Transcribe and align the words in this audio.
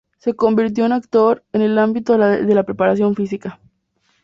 Se 0.17 0.33
convirtió 0.33 0.87
en 0.87 0.93
actor 0.93 1.43
en 1.53 1.61
el 1.61 1.77
ámbito 1.77 2.17
de 2.17 2.55
la 2.55 2.63
preparación 2.63 3.13
física. 3.13 3.59